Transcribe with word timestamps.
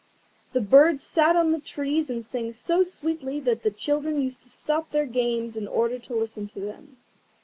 The 0.53 0.61
birds 0.61 1.03
sat 1.03 1.35
on 1.35 1.51
the 1.51 1.59
trees 1.59 2.09
and 2.09 2.25
sang 2.25 2.53
so 2.53 2.81
sweetly 2.81 3.39
that 3.41 3.61
the 3.61 3.69
children 3.69 4.19
used 4.19 4.41
to 4.41 4.49
stop 4.49 4.89
their 4.89 5.05
games 5.05 5.55
in 5.55 5.67
order 5.67 5.99
to 5.99 6.15
listen 6.15 6.47
to 6.47 6.59
them. 6.59 6.97